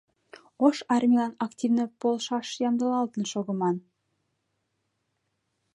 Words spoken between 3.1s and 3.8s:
шогыман.